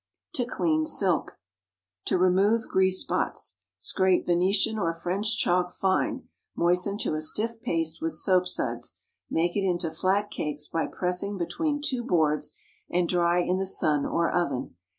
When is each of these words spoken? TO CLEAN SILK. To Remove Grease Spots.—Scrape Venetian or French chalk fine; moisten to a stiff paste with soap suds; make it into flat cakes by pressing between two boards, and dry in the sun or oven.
TO 0.33 0.47
CLEAN 0.47 0.87
SILK. 0.87 1.37
To 2.05 2.17
Remove 2.17 2.67
Grease 2.67 3.01
Spots.—Scrape 3.01 4.25
Venetian 4.25 4.79
or 4.79 4.95
French 4.95 5.37
chalk 5.37 5.71
fine; 5.71 6.27
moisten 6.55 6.97
to 6.97 7.13
a 7.13 7.21
stiff 7.21 7.61
paste 7.61 8.01
with 8.01 8.13
soap 8.15 8.47
suds; 8.47 8.97
make 9.29 9.55
it 9.55 9.63
into 9.63 9.91
flat 9.91 10.31
cakes 10.31 10.67
by 10.67 10.87
pressing 10.87 11.37
between 11.37 11.83
two 11.83 12.03
boards, 12.03 12.53
and 12.89 13.07
dry 13.07 13.41
in 13.41 13.57
the 13.57 13.65
sun 13.67 14.07
or 14.07 14.31
oven. 14.31 14.75